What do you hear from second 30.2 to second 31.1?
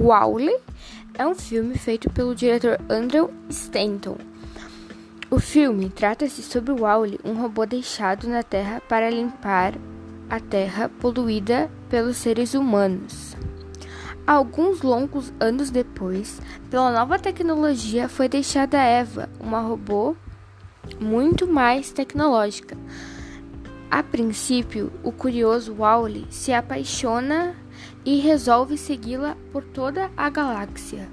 galáxia.